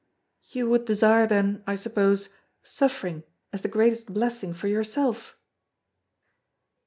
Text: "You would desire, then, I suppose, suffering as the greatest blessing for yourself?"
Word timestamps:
"You 0.49 0.67
would 0.67 0.85
desire, 0.85 1.27
then, 1.27 1.63
I 1.67 1.75
suppose, 1.75 2.29
suffering 2.63 3.21
as 3.53 3.61
the 3.61 3.67
greatest 3.67 4.11
blessing 4.11 4.51
for 4.51 4.67
yourself?" 4.67 5.37